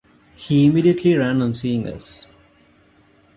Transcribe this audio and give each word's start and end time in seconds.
He 0.35 0.65
immediately 0.65 1.13
ran 1.13 1.43
on 1.43 1.53
seeing 1.53 1.87
us. 1.87 2.25